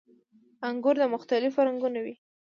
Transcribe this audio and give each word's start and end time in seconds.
•انګور 0.67 0.95
د 0.99 1.03
مختلفو 1.13 1.59
رنګونو 1.67 1.99
وي. 2.05 2.15